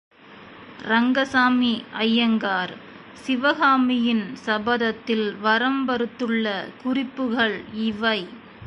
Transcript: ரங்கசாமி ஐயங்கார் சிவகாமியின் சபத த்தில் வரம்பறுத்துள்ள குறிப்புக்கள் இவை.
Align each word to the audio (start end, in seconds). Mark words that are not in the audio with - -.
ரங்கசாமி 0.83 1.83
ஐயங்கார் 1.91 2.73
சிவகாமியின் 3.23 4.35
சபத 4.45 4.91
த்தில் 4.91 5.35
வரம்பறுத்துள்ள 5.43 6.45
குறிப்புக்கள் 6.83 7.57
இவை. 7.73 8.19